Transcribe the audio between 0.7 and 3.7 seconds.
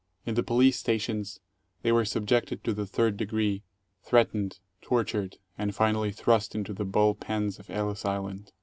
stations they were subjected to the third degree,